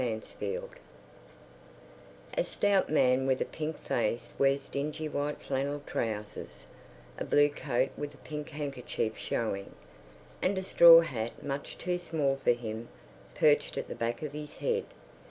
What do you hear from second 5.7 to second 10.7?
trousers, a blue coat with a pink handkerchief showing, and a